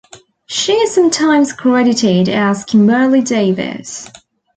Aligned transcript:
She 0.47 0.73
is 0.73 0.95
sometimes 0.95 1.53
credited 1.53 2.27
as 2.27 2.65
"Kimberly 2.65 3.21
Davies". 3.21 4.09